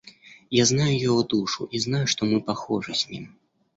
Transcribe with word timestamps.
Я 0.49 0.65
знаю 0.65 0.99
его 0.99 1.21
душу 1.21 1.65
и 1.65 1.77
знаю, 1.77 2.07
что 2.07 2.25
мы 2.25 2.41
похожи 2.41 2.95
с 2.95 3.07
ним. 3.07 3.37